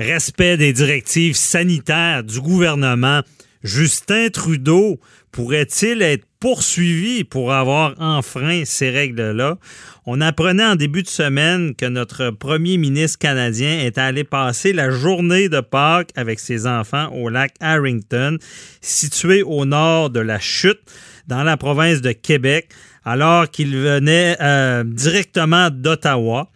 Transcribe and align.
Respect 0.00 0.56
des 0.56 0.72
directives 0.72 1.36
sanitaires 1.36 2.24
du 2.24 2.40
gouvernement. 2.40 3.20
Justin 3.62 4.30
Trudeau 4.30 4.98
pourrait-il 5.30 6.00
être 6.00 6.24
poursuivi 6.40 7.22
pour 7.22 7.52
avoir 7.52 7.92
enfreint 8.00 8.62
ces 8.64 8.88
règles-là? 8.88 9.58
On 10.06 10.22
apprenait 10.22 10.64
en 10.64 10.76
début 10.76 11.02
de 11.02 11.08
semaine 11.08 11.74
que 11.74 11.84
notre 11.84 12.30
premier 12.30 12.78
ministre 12.78 13.18
canadien 13.18 13.80
est 13.80 13.98
allé 13.98 14.24
passer 14.24 14.72
la 14.72 14.88
journée 14.88 15.50
de 15.50 15.60
Pâques 15.60 16.12
avec 16.16 16.40
ses 16.40 16.66
enfants 16.66 17.12
au 17.12 17.28
lac 17.28 17.52
Harrington, 17.60 18.38
situé 18.80 19.42
au 19.42 19.66
nord 19.66 20.08
de 20.08 20.20
la 20.20 20.40
Chute, 20.40 20.80
dans 21.28 21.42
la 21.42 21.58
province 21.58 22.00
de 22.00 22.12
Québec, 22.12 22.70
alors 23.04 23.50
qu'il 23.50 23.76
venait 23.76 24.38
euh, 24.40 24.82
directement 24.82 25.68
d'Ottawa. 25.68 26.50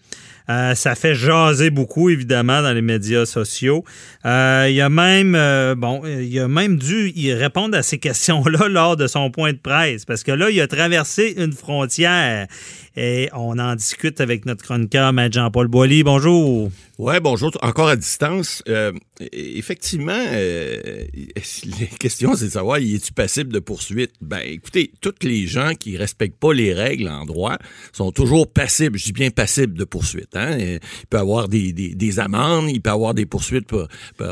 Euh, 0.51 0.75
ça 0.75 0.95
fait 0.95 1.15
jaser 1.15 1.71
beaucoup, 1.71 2.11
évidemment, 2.11 2.61
dans 2.63 2.73
les 2.73 2.83
médias 2.83 3.25
sociaux. 3.25 3.85
Euh, 4.27 4.69
il 4.71 4.81
a 4.81 4.89
même, 4.89 5.35
euh, 5.35 5.75
bon, 5.75 6.03
il 6.05 6.39
a 6.39 6.49
même 6.49 6.77
dû 6.77 7.13
y 7.17 7.33
répondre 7.33 7.77
à 7.77 7.83
ces 7.83 7.99
questions-là 7.99 8.69
lors 8.69 8.97
de 8.97 9.07
son 9.07 9.31
point 9.31 9.53
de 9.53 9.59
presse, 9.59 10.05
parce 10.05 10.23
que 10.23 10.33
là, 10.33 10.51
il 10.51 10.61
a 10.61 10.67
traversé 10.67 11.35
une 11.39 11.53
frontière. 11.53 12.47
Et 12.97 13.29
on 13.33 13.59
en 13.59 13.75
discute 13.75 14.21
avec 14.21 14.47
notre 14.47 14.63
chroniqueur, 14.63 15.09
M. 15.09 15.29
Jean-Paul 15.33 15.67
Boilly. 15.67 16.05
Bonjour. 16.05 16.71
Ouais, 16.97 17.19
bonjour. 17.19 17.51
Encore 17.61 17.89
à 17.89 17.97
distance. 17.97 18.63
Euh, 18.69 18.93
effectivement, 19.33 20.13
euh, 20.17 21.05
les 21.65 21.87
questions, 21.99 22.37
c'est 22.37 22.45
de 22.45 22.51
savoir, 22.51 22.77
est-tu 22.77 23.13
passible 23.13 23.53
de 23.53 23.59
poursuite? 23.59 24.13
Ben, 24.21 24.39
écoutez, 24.45 24.93
tous 25.01 25.13
les 25.23 25.49
gens 25.49 25.73
qui 25.75 25.97
respectent 25.97 26.39
pas 26.39 26.53
les 26.55 26.73
règles 26.73 27.09
en 27.09 27.25
droit 27.25 27.59
sont 27.93 28.13
toujours 28.13 28.53
passibles. 28.53 28.97
Je 28.97 29.07
dis 29.07 29.13
bien 29.13 29.31
passibles 29.31 29.77
de 29.77 29.85
poursuite. 29.85 30.37
Hein? 30.37 30.57
Il 30.59 30.79
peut 31.11 31.17
y 31.17 31.21
avoir 31.21 31.49
des, 31.49 31.73
des, 31.73 32.21
amendes, 32.21 32.71
il 32.71 32.81
peut 32.81 32.91
y 32.91 32.93
avoir 32.93 33.13
des 33.13 33.27
poursuites 33.27 33.67
pour, 33.67 33.89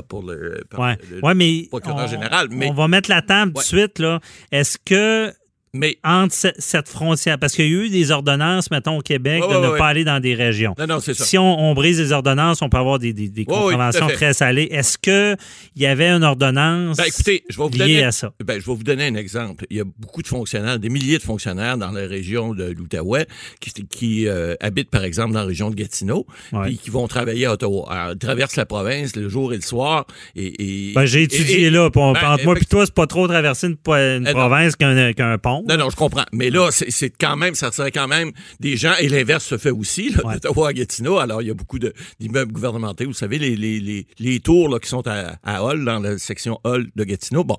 pour, 0.08 0.22
le, 0.22 0.62
ouais. 0.78 1.34
mais 1.34 1.66
procureur 1.68 2.06
général. 2.06 2.46
Mais 2.52 2.68
on 2.70 2.74
va 2.74 2.86
mettre 2.86 3.10
la 3.10 3.22
table 3.22 3.54
tout 3.54 3.60
de 3.60 3.64
suite. 3.64 3.98
Là. 3.98 4.20
Est-ce 4.52 4.78
que 4.78 5.32
mais 5.74 5.96
entre 6.04 6.34
cette 6.34 6.88
frontière, 6.88 7.38
parce 7.38 7.54
qu'il 7.54 7.64
y 7.64 7.68
a 7.68 7.84
eu 7.84 7.88
des 7.88 8.10
ordonnances, 8.10 8.70
mettons, 8.70 8.98
au 8.98 9.00
Québec, 9.00 9.42
de 9.42 9.56
ne 9.56 9.78
pas 9.78 9.86
aller 9.86 10.04
dans 10.04 10.20
des 10.20 10.34
régions. 10.34 10.74
Non, 10.78 10.86
non, 10.86 11.00
c'est 11.00 11.14
ça. 11.14 11.24
Si 11.24 11.38
on, 11.38 11.72
brise 11.72 11.98
les 11.98 12.12
ordonnances, 12.12 12.60
on 12.60 12.68
peut 12.68 12.76
avoir 12.76 12.98
des, 12.98 13.14
des, 13.14 13.30
des 13.30 13.46
contraventions 13.46 14.08
très 14.08 14.34
salées. 14.34 14.68
Est-ce 14.70 14.98
qu'il 14.98 15.36
y 15.76 15.86
avait 15.86 16.10
une 16.10 16.24
ordonnance 16.24 16.98
ben, 16.98 17.04
écoutez, 17.06 17.44
je 17.48 17.56
vais 17.56 17.62
vous 17.62 17.70
liée 17.70 17.78
donner, 17.78 18.04
à 18.04 18.12
ça? 18.12 18.34
Ben, 18.44 18.60
je 18.60 18.66
vais 18.66 18.74
vous 18.74 18.82
donner 18.82 19.06
un 19.06 19.14
exemple. 19.14 19.64
Il 19.70 19.78
y 19.78 19.80
a 19.80 19.84
beaucoup 19.84 20.20
de 20.20 20.26
fonctionnaires, 20.26 20.78
des 20.78 20.90
milliers 20.90 21.16
de 21.16 21.22
fonctionnaires 21.22 21.78
dans 21.78 21.90
la 21.90 22.06
région 22.06 22.52
de 22.52 22.64
l'Outaouais 22.64 23.26
qui, 23.60 23.72
qui 23.86 24.28
euh, 24.28 24.54
habitent, 24.60 24.90
par 24.90 25.04
exemple, 25.04 25.32
dans 25.32 25.40
la 25.40 25.46
région 25.46 25.70
de 25.70 25.74
Gatineau 25.74 26.26
et 26.66 26.74
qui 26.74 26.90
vont 26.90 27.08
travailler 27.08 27.46
à 27.46 27.52
Ottawa. 27.52 27.86
Alors, 27.90 28.12
ils 28.12 28.18
traversent 28.18 28.56
la 28.56 28.66
province 28.66 29.16
le 29.16 29.30
jour 29.30 29.54
et 29.54 29.56
le 29.56 29.62
soir. 29.62 30.06
Et, 30.36 30.90
et 30.90 30.92
ben, 30.92 31.06
j'ai 31.06 31.22
étudié 31.22 31.70
là. 31.70 31.88
Pour, 31.90 32.12
ben, 32.12 32.32
entre 32.32 32.44
moi 32.44 32.56
et 32.60 32.64
toi, 32.66 32.84
c'est 32.84 32.94
pas 32.94 33.06
trop 33.06 33.26
traverser 33.26 33.68
une, 33.68 33.76
une 33.86 34.26
eh 34.28 34.32
province 34.32 34.76
qu'un 34.76 35.38
pont. 35.38 35.61
Non, 35.68 35.76
non, 35.76 35.90
je 35.90 35.96
comprends. 35.96 36.24
Mais 36.32 36.50
là, 36.50 36.70
c'est 36.70 37.10
quand 37.10 37.36
même, 37.36 37.54
ça 37.54 37.72
serait 37.72 37.92
quand 37.92 38.08
même 38.08 38.32
des 38.60 38.76
gens, 38.76 38.94
et 39.00 39.08
l'inverse 39.08 39.44
se 39.44 39.58
fait 39.58 39.70
aussi, 39.70 40.10
là, 40.10 40.34
d'Ottawa 40.34 40.68
à 40.68 40.72
Gatineau. 40.72 41.18
Alors, 41.18 41.42
il 41.42 41.48
y 41.48 41.50
a 41.50 41.54
beaucoup 41.54 41.78
d'immeubles 42.20 42.52
gouvernementaux. 42.52 43.04
Vous 43.06 43.12
savez, 43.12 43.38
les, 43.38 43.56
les, 43.56 43.80
les, 43.80 44.06
les 44.18 44.40
tours 44.40 44.68
là, 44.68 44.78
qui 44.78 44.88
sont 44.88 45.06
à, 45.06 45.36
à 45.42 45.62
Hall, 45.62 45.84
dans 45.84 46.00
la 46.00 46.18
section 46.18 46.58
Hall 46.64 46.88
de 46.94 47.04
Gatineau. 47.04 47.44
Bon, 47.44 47.56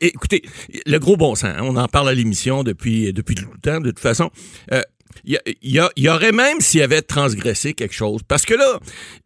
écoutez, 0.00 0.42
le 0.86 0.98
gros 0.98 1.16
bon 1.16 1.34
sens, 1.34 1.44
hein, 1.56 1.62
on 1.62 1.76
en 1.76 1.88
parle 1.88 2.08
à 2.08 2.14
l'émission 2.14 2.62
depuis, 2.62 3.12
depuis 3.12 3.34
tout 3.34 3.48
le 3.52 3.60
temps, 3.60 3.80
de 3.80 3.90
toute 3.90 4.00
façon. 4.00 4.30
Euh, 4.72 4.82
il 5.24 5.38
y, 5.62 6.08
aurait 6.08 6.32
même 6.32 6.60
s'il 6.60 6.82
avait 6.82 7.02
transgressé 7.02 7.72
quelque 7.72 7.94
chose. 7.94 8.20
Parce 8.26 8.44
que 8.44 8.54
là, 8.54 8.78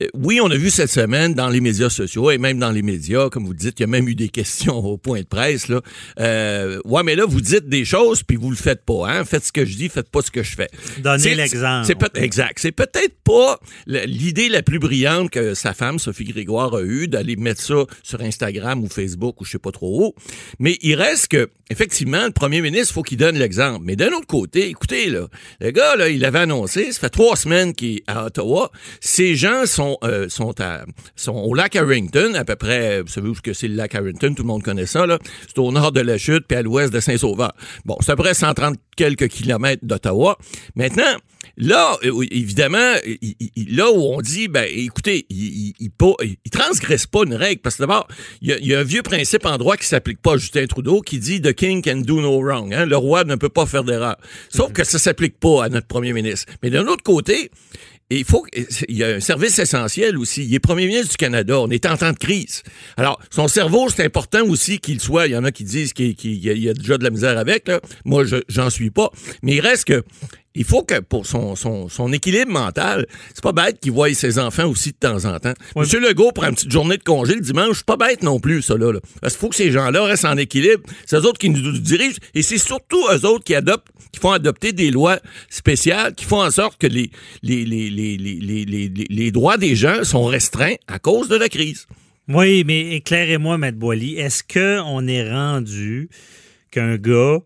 euh, 0.02 0.06
oui, 0.14 0.40
on 0.40 0.50
a 0.50 0.56
vu 0.56 0.70
cette 0.70 0.90
semaine 0.90 1.34
dans 1.34 1.48
les 1.48 1.60
médias 1.60 1.90
sociaux 1.90 2.30
et 2.30 2.38
même 2.38 2.58
dans 2.58 2.70
les 2.70 2.82
médias, 2.82 3.30
comme 3.30 3.44
vous 3.44 3.54
dites, 3.54 3.80
il 3.80 3.82
y 3.82 3.84
a 3.84 3.88
même 3.88 4.08
eu 4.08 4.14
des 4.14 4.28
questions 4.38 4.76
au 4.76 4.96
point 4.96 5.20
de 5.20 5.26
presse. 5.26 5.68
Là. 5.68 5.80
Euh, 6.20 6.80
ouais, 6.84 7.02
mais 7.02 7.16
là, 7.16 7.24
vous 7.26 7.40
dites 7.40 7.68
des 7.68 7.84
choses 7.84 8.22
puis 8.22 8.36
vous 8.36 8.50
le 8.50 8.56
faites 8.56 8.84
pas. 8.84 9.08
Hein? 9.08 9.24
Faites 9.24 9.44
ce 9.44 9.52
que 9.52 9.64
je 9.64 9.76
dis, 9.76 9.88
faites 9.88 10.10
pas 10.10 10.22
ce 10.22 10.30
que 10.30 10.42
je 10.42 10.54
fais. 10.54 10.68
Donnez 10.98 11.34
l'exemple. 11.34 11.92
Exact. 12.14 12.58
C'est 12.58 12.72
peut-être 12.72 13.16
pas 13.24 13.58
l'idée 13.86 14.48
la 14.48 14.62
plus 14.62 14.78
brillante 14.78 15.30
que 15.30 15.54
sa 15.54 15.74
femme, 15.74 15.98
Sophie 15.98 16.24
Grégoire, 16.24 16.74
a 16.74 16.82
eue 16.82 17.08
d'aller 17.08 17.36
mettre 17.36 17.62
ça 17.62 17.84
sur 18.02 18.20
Instagram 18.20 18.82
ou 18.84 18.88
Facebook 18.88 19.40
ou 19.40 19.44
je 19.44 19.52
sais 19.52 19.58
pas 19.58 19.72
trop 19.72 20.06
où. 20.06 20.14
Mais 20.58 20.78
il 20.82 20.94
reste 20.94 21.28
que, 21.28 21.50
effectivement, 21.70 22.24
le 22.24 22.32
premier 22.32 22.60
ministre, 22.60 22.94
faut 22.94 23.02
qu'il 23.02 23.18
donne 23.18 23.36
l'exemple. 23.36 23.84
Mais 23.84 23.96
d'un 23.96 24.08
autre 24.08 24.26
côté, 24.26 24.68
écoutez, 24.68 25.10
là, 25.10 25.26
le 25.60 25.70
là, 25.96 26.08
il 26.08 26.24
avait 26.24 26.40
annoncé, 26.40 26.92
ça 26.92 27.00
fait 27.00 27.10
trois 27.10 27.36
semaines 27.36 27.74
qu'il 27.74 27.96
est 27.96 28.02
à 28.06 28.26
Ottawa. 28.26 28.70
Ces 29.00 29.36
gens 29.36 29.66
sont, 29.66 29.98
euh, 30.02 30.28
sont, 30.28 30.60
à, 30.60 30.84
sont 31.16 31.34
au 31.34 31.54
lac 31.54 31.76
Harrington, 31.76 32.34
à 32.34 32.44
peu 32.44 32.56
près, 32.56 33.02
vous 33.02 33.08
savez 33.08 33.28
où 33.28 33.34
c'est 33.52 33.68
le 33.68 33.74
lac 33.74 33.94
Harrington, 33.94 34.34
tout 34.34 34.42
le 34.42 34.48
monde 34.48 34.62
connaît 34.62 34.86
ça, 34.86 35.06
là. 35.06 35.18
C'est 35.46 35.58
au 35.58 35.72
nord 35.72 35.92
de 35.92 36.00
la 36.00 36.18
chute, 36.18 36.44
puis 36.46 36.56
à 36.56 36.62
l'ouest 36.62 36.92
de 36.92 37.00
Saint-Sauveur. 37.00 37.52
Bon, 37.84 37.96
c'est 38.00 38.12
à 38.12 38.16
peu 38.16 38.22
près 38.22 38.34
130 38.34 38.76
quelques 38.98 39.28
kilomètres 39.28 39.84
d'Ottawa. 39.86 40.36
Maintenant, 40.74 41.16
Là, 41.56 41.96
euh, 42.04 42.24
évidemment, 42.30 42.94
là 43.56 43.90
où 43.90 44.00
on 44.00 44.20
dit, 44.20 44.46
ben, 44.46 44.68
écoutez, 44.70 45.26
il, 45.28 45.72
il, 45.80 46.50
transgresse 46.52 47.06
pas 47.06 47.24
une 47.24 47.34
règle, 47.34 47.60
parce 47.60 47.76
que 47.76 47.82
d'abord, 47.82 48.06
il 48.42 48.56
y, 48.64 48.74
a, 48.74 48.78
un 48.78 48.84
vieux 48.84 49.02
principe 49.02 49.44
en 49.44 49.56
droit 49.58 49.76
qui 49.76 49.86
s'applique 49.86 50.22
pas 50.22 50.34
à 50.34 50.36
Justin 50.36 50.66
Trudeau 50.66 51.00
qui 51.00 51.18
dit 51.18 51.40
The 51.40 51.52
king 51.52 51.82
can 51.82 51.96
do 51.96 52.20
no 52.20 52.40
wrong. 52.40 52.72
Hein? 52.72 52.86
Le 52.86 52.96
roi 52.96 53.24
ne 53.24 53.34
peut 53.34 53.48
pas 53.48 53.66
faire 53.66 53.82
d'erreur. 53.82 54.16
Sauf 54.50 54.72
que 54.72 54.84
ça 54.84 55.00
s'applique 55.00 55.40
pas 55.40 55.64
à 55.64 55.68
notre 55.68 55.88
premier 55.88 56.12
ministre. 56.12 56.52
Mais 56.62 56.70
d'un 56.70 56.86
autre 56.86 57.02
côté, 57.02 57.50
il 58.10 58.24
faut 58.24 58.46
il 58.88 58.96
y 58.96 59.04
a 59.04 59.08
un 59.08 59.20
service 59.20 59.58
essentiel 59.58 60.16
aussi. 60.16 60.44
Il 60.44 60.54
est 60.54 60.60
premier 60.60 60.86
ministre 60.86 61.10
du 61.10 61.16
Canada. 61.16 61.60
On 61.60 61.68
est 61.68 61.84
en 61.84 61.96
temps 61.96 62.12
de 62.12 62.18
crise. 62.18 62.62
Alors, 62.96 63.20
son 63.30 63.48
cerveau, 63.48 63.88
c'est 63.90 64.04
important 64.04 64.44
aussi 64.46 64.78
qu'il 64.78 65.00
soit. 65.00 65.26
Il 65.26 65.32
y 65.32 65.36
en 65.36 65.44
a 65.44 65.52
qui 65.52 65.64
disent 65.64 65.92
qu'il 65.92 66.14
y, 66.22 66.68
a 66.68 66.74
déjà 66.74 66.96
de 66.96 67.04
la 67.04 67.10
misère 67.10 67.36
avec. 67.36 67.70
Moi, 68.04 68.24
j'en 68.48 68.70
suis 68.70 68.90
pas. 68.90 69.10
Mais 69.42 69.56
il 69.56 69.60
reste 69.60 69.84
que 69.84 70.04
il 70.58 70.64
faut 70.64 70.82
que 70.82 70.98
pour 70.98 71.24
son, 71.24 71.54
son, 71.54 71.88
son 71.88 72.12
équilibre 72.12 72.50
mental, 72.50 73.06
c'est 73.32 73.42
pas 73.42 73.52
bête 73.52 73.78
qu'il 73.80 73.92
voie 73.92 74.12
ses 74.12 74.40
enfants 74.40 74.66
aussi 74.66 74.90
de 74.90 74.96
temps 74.96 75.24
en 75.24 75.38
temps. 75.38 75.54
Monsieur 75.76 76.00
Legault 76.00 76.32
prend 76.32 76.48
une 76.48 76.54
petite 76.56 76.72
journée 76.72 76.96
de 76.96 77.04
congé 77.04 77.34
le 77.36 77.40
dimanche, 77.40 77.78
c'est 77.78 77.86
pas 77.86 77.96
bête 77.96 78.24
non 78.24 78.40
plus, 78.40 78.60
ça, 78.62 78.76
là. 78.76 78.92
Parce 79.22 79.34
qu'il 79.34 79.40
faut 79.40 79.48
que 79.50 79.54
ces 79.54 79.70
gens-là 79.70 80.02
restent 80.02 80.24
en 80.24 80.36
équilibre. 80.36 80.82
C'est 81.06 81.16
eux 81.16 81.24
autres 81.26 81.38
qui 81.38 81.48
nous 81.48 81.78
dirigent 81.78 82.18
et 82.34 82.42
c'est 82.42 82.58
surtout 82.58 83.00
eux 83.12 83.24
autres 83.24 83.44
qui 83.44 83.54
adoptent, 83.54 83.86
qui 84.10 84.18
font 84.18 84.32
adopter 84.32 84.72
des 84.72 84.90
lois 84.90 85.20
spéciales, 85.48 86.14
qui 86.16 86.24
font 86.24 86.42
en 86.42 86.50
sorte 86.50 86.76
que 86.76 86.88
les, 86.88 87.10
les, 87.44 87.64
les, 87.64 87.88
les, 87.88 88.16
les, 88.16 88.64
les, 88.64 88.90
les 89.08 89.30
droits 89.30 89.58
des 89.58 89.76
gens 89.76 90.02
sont 90.02 90.24
restreints 90.24 90.74
à 90.88 90.98
cause 90.98 91.28
de 91.28 91.36
la 91.36 91.48
crise. 91.48 91.86
Oui, 92.28 92.64
mais 92.66 92.96
éclairez-moi, 92.96 93.58
Maître 93.58 93.78
Boily, 93.78 94.16
est-ce 94.16 94.42
qu'on 94.42 95.06
est 95.06 95.30
rendu 95.32 96.08
qu'un 96.72 96.96
gars 96.96 97.38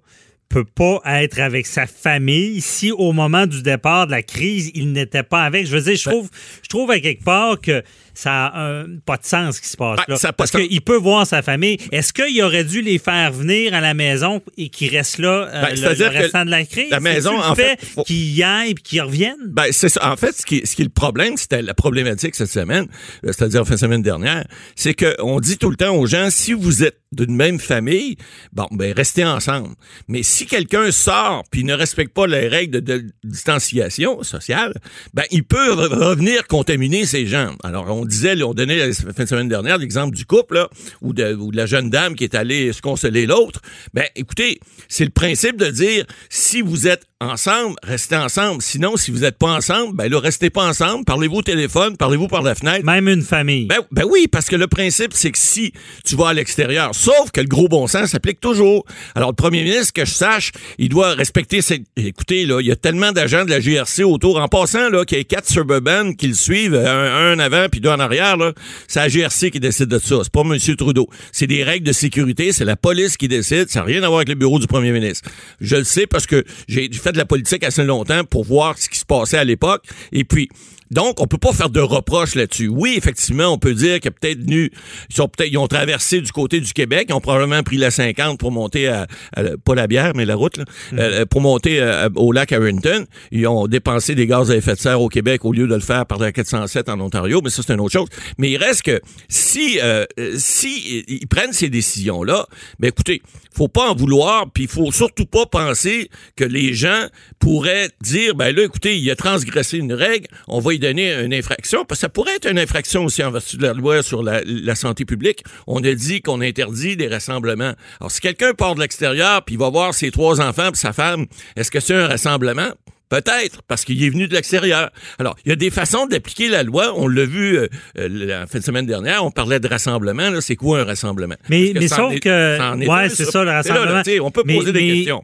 peut 0.52 0.64
pas 0.64 1.00
être 1.06 1.40
avec 1.40 1.66
sa 1.66 1.86
famille 1.86 2.60
si 2.60 2.92
au 2.92 3.12
moment 3.12 3.46
du 3.46 3.62
départ 3.62 4.06
de 4.06 4.10
la 4.10 4.22
crise, 4.22 4.70
il 4.74 4.92
n'était 4.92 5.22
pas 5.22 5.44
avec. 5.44 5.66
Je 5.66 5.76
veux 5.76 5.82
dire, 5.82 5.96
je 5.96 6.04
ben 6.04 6.10
trouve, 6.10 6.30
je 6.62 6.68
trouve 6.68 6.90
à 6.90 7.00
quelque 7.00 7.24
part 7.24 7.58
que 7.58 7.82
ça 8.14 8.46
a 8.46 8.84
pas 9.04 9.16
de 9.16 9.24
sens 9.24 9.56
ce 9.56 9.60
qui 9.60 9.68
se 9.68 9.76
passe 9.76 9.98
ben, 10.06 10.16
là. 10.22 10.32
parce 10.32 10.50
qu'il 10.50 10.80
peut 10.82 10.96
voir 10.96 11.26
sa 11.26 11.42
famille. 11.42 11.78
Est-ce 11.90 12.12
qu'il 12.12 12.42
aurait 12.42 12.64
dû 12.64 12.82
les 12.82 12.98
faire 12.98 13.32
venir 13.32 13.74
à 13.74 13.80
la 13.80 13.94
maison 13.94 14.42
et 14.56 14.68
qu'ils 14.68 14.94
restent 14.94 15.18
là 15.18 15.48
euh, 15.52 15.62
ben, 15.62 15.80
le, 15.80 16.08
restant 16.08 16.44
de 16.44 16.50
la 16.50 16.64
crise? 16.64 16.90
La 16.90 17.00
maison, 17.00 17.38
en 17.40 17.54
fait, 17.54 17.78
qu'ils 18.06 18.34
y 18.34 18.42
aillent 18.42 18.70
et 18.70 18.74
qu'ils 18.74 19.02
reviennent? 19.02 19.36
Ben, 19.48 19.66
c'est 19.70 19.88
ça. 19.88 20.10
En 20.10 20.16
fait, 20.16 20.32
ce 20.32 20.46
qui, 20.46 20.62
ce 20.64 20.76
qui 20.76 20.82
est 20.82 20.86
le 20.86 20.90
problème, 20.90 21.36
c'était 21.36 21.62
la 21.62 21.74
problématique 21.74 22.34
cette 22.34 22.50
semaine, 22.50 22.86
euh, 23.24 23.32
c'est-à-dire 23.32 23.66
fin 23.66 23.74
de 23.74 23.80
semaine 23.80 24.02
dernière, 24.02 24.44
c'est 24.76 24.94
qu'on 24.94 25.40
dit 25.40 25.58
tout 25.58 25.70
le 25.70 25.76
temps 25.76 25.94
aux 25.94 26.06
gens, 26.06 26.28
si 26.30 26.52
vous 26.52 26.84
êtes 26.84 26.98
d'une 27.12 27.34
même 27.34 27.60
famille, 27.60 28.16
bon, 28.52 28.66
ben, 28.70 28.92
restez 28.92 29.24
ensemble. 29.24 29.74
Mais 30.08 30.22
si 30.22 30.46
quelqu'un 30.46 30.90
sort 30.90 31.44
puis 31.50 31.64
ne 31.64 31.74
respecte 31.74 32.14
pas 32.14 32.26
les 32.26 32.48
règles 32.48 32.80
de, 32.80 33.04
distanciation 33.22 34.22
sociale, 34.22 34.74
ben, 35.14 35.24
il 35.30 35.44
peut 35.44 35.72
revenir 35.72 36.46
contaminer 36.46 37.04
ces 37.04 37.26
gens. 37.26 37.54
Alors, 37.62 37.90
on 37.90 38.01
disait, 38.04 38.40
on 38.42 38.54
donnait 38.54 38.76
la 38.76 38.92
fin 38.92 39.24
de 39.24 39.28
semaine 39.28 39.48
dernière 39.48 39.78
l'exemple 39.78 40.16
du 40.16 40.26
couple, 40.26 40.54
là, 40.54 40.68
ou, 41.00 41.12
de, 41.12 41.34
ou 41.34 41.50
de 41.50 41.56
la 41.56 41.66
jeune 41.66 41.90
dame 41.90 42.14
qui 42.14 42.24
est 42.24 42.34
allée 42.34 42.72
se 42.72 42.82
consoler 42.82 43.26
l'autre. 43.26 43.60
Ben, 43.94 44.06
écoutez, 44.16 44.60
c'est 44.88 45.04
le 45.04 45.10
principe 45.10 45.56
de 45.56 45.66
dire, 45.66 46.04
si 46.28 46.62
vous 46.62 46.88
êtes 46.88 47.06
ensemble, 47.22 47.76
restez 47.82 48.16
ensemble. 48.16 48.62
Sinon, 48.62 48.96
si 48.96 49.10
vous 49.10 49.20
n'êtes 49.20 49.38
pas 49.38 49.50
ensemble, 49.52 49.96
ben 49.96 50.10
là, 50.10 50.18
restez 50.18 50.50
pas 50.50 50.66
ensemble. 50.66 51.04
Parlez-vous 51.04 51.36
au 51.36 51.42
téléphone, 51.42 51.96
parlez-vous 51.96 52.28
par 52.28 52.42
la 52.42 52.54
fenêtre. 52.54 52.84
Même 52.84 53.08
une 53.08 53.22
famille. 53.22 53.66
Ben, 53.66 53.78
ben 53.90 54.04
oui, 54.08 54.26
parce 54.30 54.46
que 54.46 54.56
le 54.56 54.66
principe, 54.66 55.12
c'est 55.14 55.30
que 55.30 55.38
si 55.38 55.72
tu 56.04 56.16
vas 56.16 56.28
à 56.28 56.34
l'extérieur, 56.34 56.94
sauf 56.94 57.30
que 57.32 57.40
le 57.40 57.46
gros 57.46 57.68
bon 57.68 57.86
sens 57.86 58.10
s'applique 58.10 58.40
toujours. 58.40 58.84
Alors, 59.14 59.30
le 59.30 59.34
premier 59.34 59.62
ministre, 59.62 59.92
que 59.92 60.04
je 60.04 60.12
sache, 60.12 60.52
il 60.78 60.88
doit 60.88 61.14
respecter 61.14 61.62
ses... 61.62 61.82
Écoutez, 61.96 62.46
là, 62.46 62.60
il 62.60 62.66
y 62.66 62.72
a 62.72 62.76
tellement 62.76 63.12
d'agents 63.12 63.44
de 63.44 63.50
la 63.50 63.60
GRC 63.60 64.04
autour. 64.04 64.40
En 64.40 64.48
passant, 64.48 64.90
là, 64.90 65.04
qu'il 65.04 65.18
y 65.18 65.20
ait 65.20 65.24
quatre 65.24 65.48
Suburban 65.48 66.12
qui 66.14 66.28
le 66.28 66.34
suivent, 66.34 66.74
un, 66.74 67.32
un 67.32 67.38
avant 67.38 67.68
puis 67.70 67.80
deux 67.80 67.90
en 67.90 68.00
arrière, 68.00 68.36
là, 68.36 68.52
c'est 68.88 69.00
la 69.00 69.08
GRC 69.08 69.50
qui 69.50 69.60
décide 69.60 69.88
de 69.88 69.98
ça. 69.98 70.16
C'est 70.22 70.32
pas 70.32 70.42
M. 70.42 70.58
Trudeau. 70.76 71.08
C'est 71.30 71.46
des 71.46 71.62
règles 71.62 71.86
de 71.86 71.92
sécurité, 71.92 72.52
c'est 72.52 72.64
la 72.64 72.76
police 72.76 73.16
qui 73.16 73.28
décide. 73.28 73.68
Ça 73.68 73.80
n'a 73.80 73.86
rien 73.86 74.02
à 74.02 74.08
voir 74.08 74.18
avec 74.18 74.28
le 74.28 74.34
bureau 74.34 74.58
du 74.58 74.66
premier 74.66 74.92
ministre. 74.92 75.28
Je 75.60 75.76
le 75.76 75.84
sais 75.84 76.06
parce 76.06 76.26
que 76.26 76.44
j'ai 76.68 76.90
fait 76.92 77.11
de 77.12 77.18
la 77.18 77.24
politique 77.24 77.64
assez 77.64 77.84
longtemps 77.84 78.24
pour 78.24 78.44
voir 78.44 78.78
ce 78.78 78.88
qui 78.88 78.98
se 78.98 79.04
passait 79.04 79.38
à 79.38 79.44
l'époque. 79.44 79.84
Et 80.12 80.24
puis, 80.24 80.48
donc, 80.92 81.20
on 81.20 81.26
peut 81.26 81.38
pas 81.38 81.52
faire 81.52 81.70
de 81.70 81.80
reproches 81.80 82.34
là-dessus. 82.34 82.68
Oui, 82.68 82.94
effectivement, 82.96 83.46
on 83.48 83.58
peut 83.58 83.74
dire 83.74 84.00
que 84.00 84.08
peut-être 84.08 84.38
ils 84.46 84.70
sont 85.10 85.28
peut-être, 85.28 85.50
ils 85.50 85.58
ont 85.58 85.66
traversé 85.68 86.20
du 86.20 86.30
côté 86.32 86.60
du 86.60 86.72
Québec, 86.72 87.06
ils 87.08 87.14
ont 87.14 87.20
probablement 87.20 87.62
pris 87.62 87.76
la 87.78 87.90
50 87.90 88.38
pour 88.38 88.52
monter 88.52 88.88
à, 88.88 89.06
à- 89.36 89.42
pas 89.64 89.74
la 89.74 89.86
bière, 89.86 90.12
mais 90.14 90.24
la 90.24 90.34
route, 90.36 90.58
là, 90.58 90.64
euh, 90.94 91.26
pour 91.26 91.40
monter 91.40 91.80
euh, 91.80 92.08
au 92.14 92.32
lac 92.32 92.52
Harrington. 92.52 93.06
Ils 93.30 93.46
ont 93.46 93.66
dépensé 93.66 94.14
des 94.14 94.26
gaz 94.26 94.50
à 94.50 94.56
effet 94.56 94.74
de 94.74 94.78
serre 94.80 95.00
au 95.00 95.08
Québec 95.08 95.44
au 95.44 95.52
lieu 95.52 95.66
de 95.66 95.74
le 95.74 95.80
faire 95.80 96.06
par 96.06 96.18
la 96.18 96.32
407 96.32 96.88
en 96.88 97.00
Ontario, 97.00 97.40
mais 97.42 97.50
ça 97.50 97.62
c'est 97.66 97.72
une 97.72 97.80
autre 97.80 97.92
chose. 97.92 98.08
Mais 98.38 98.50
il 98.50 98.56
reste 98.58 98.82
que 98.82 99.00
si 99.28 99.78
euh, 99.82 100.04
euh, 100.18 100.34
si 100.36 101.04
ils 101.08 101.26
prennent 101.26 101.52
ces 101.52 101.68
décisions 101.70 102.22
là, 102.22 102.46
ben 102.78 102.88
écoutez, 102.88 103.22
faut 103.54 103.68
pas 103.68 103.90
en 103.90 103.94
vouloir, 103.94 104.50
puis 104.50 104.64
il 104.64 104.68
faut 104.68 104.92
surtout 104.92 105.26
pas 105.26 105.46
penser 105.46 106.10
que 106.36 106.44
les 106.44 106.74
gens 106.74 107.06
pourraient 107.38 107.88
dire 108.02 108.34
ben 108.34 108.54
là 108.54 108.62
écoutez, 108.64 108.98
il 108.98 109.10
a 109.10 109.16
transgressé 109.16 109.78
une 109.78 109.92
règle, 109.92 110.26
on 110.48 110.60
va 110.60 110.72
lui 110.72 110.78
donner 110.82 111.14
une 111.22 111.32
infraction 111.32 111.84
parce 111.84 112.00
que 112.00 112.02
ça 112.02 112.08
pourrait 112.08 112.36
être 112.36 112.50
une 112.50 112.58
infraction 112.58 113.04
aussi 113.04 113.22
en 113.22 113.30
vertu 113.30 113.56
de 113.56 113.62
la 113.62 113.72
loi 113.72 114.02
sur 114.02 114.22
la, 114.22 114.74
santé 114.74 115.04
publique. 115.04 115.44
On 115.66 115.82
a 115.84 115.94
dit 115.94 116.22
qu'on 116.22 116.40
interdit 116.40 116.96
des 116.96 117.08
rassemblements. 117.08 117.74
Alors 118.00 118.10
si 118.10 118.20
quelqu'un 118.20 118.52
part 118.54 118.74
de 118.74 118.80
l'extérieur 118.80 119.44
puis 119.44 119.54
il 119.54 119.58
va 119.58 119.70
voir 119.70 119.94
ses 119.94 120.10
trois 120.10 120.40
enfants 120.40 120.70
puis 120.70 120.80
sa 120.80 120.92
femme, 120.92 121.26
est-ce 121.56 121.70
que 121.70 121.80
c'est 121.80 121.94
un 121.94 122.08
rassemblement? 122.08 122.70
Peut-être, 123.12 123.60
parce 123.68 123.84
qu'il 123.84 124.02
est 124.02 124.08
venu 124.08 124.26
de 124.26 124.32
l'extérieur. 124.32 124.88
Alors, 125.18 125.36
il 125.44 125.50
y 125.50 125.52
a 125.52 125.56
des 125.56 125.68
façons 125.70 126.06
d'appliquer 126.06 126.48
la 126.48 126.62
loi. 126.62 126.94
On 126.96 127.06
l'a 127.08 127.26
vu 127.26 127.58
euh, 127.58 127.68
euh, 127.98 128.08
la 128.10 128.46
fin 128.46 128.58
de 128.58 128.64
semaine 128.64 128.86
dernière, 128.86 129.22
on 129.22 129.30
parlait 129.30 129.60
de 129.60 129.68
rassemblement. 129.68 130.30
Là, 130.30 130.40
c'est 130.40 130.56
quoi 130.56 130.80
un 130.80 130.84
rassemblement? 130.84 131.34
Mais, 131.50 131.74
que 131.74 131.86
sauf 131.88 132.14
est- 132.14 132.20
que. 132.20 132.86
ouais, 132.88 133.08
c'est 133.10 133.26
ça. 133.26 133.44
le 133.44 133.50
Et 133.50 133.52
là, 133.52 133.62
là, 133.62 133.92
rassemblement. 133.92 134.26
on 134.26 134.30
peut 134.30 134.42
Mais- 134.46 134.54
poser 134.56 134.72
des 134.72 134.86
questions. 134.94 135.22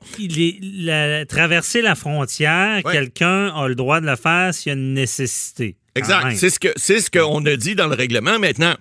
la- 0.81 1.25
traverser 1.25 1.81
la 1.81 1.95
frontière, 1.95 2.83
Ouais. 2.85 2.93
quelqu'un 2.93 3.49
a 3.55 3.67
le 3.69 3.75
droit 3.75 4.01
de 4.03 4.07
le 4.07 4.17
faire 4.17 4.53
s'il 4.53 4.71
y 4.71 4.75
a 4.75 4.79
une 4.79 4.93
nécessité. 4.93 5.77
Exact. 5.99 6.37
C'est 6.37 6.51
ce 6.51 6.59
que 6.59 6.69
c'est 6.77 7.01
ce 7.01 7.11
qu'on 7.11 7.45
a 7.47 7.57
dit 7.57 7.75
dans 7.75 7.87
le 7.89 7.95
règlement. 7.95 8.39
Maintenant, 8.39 8.75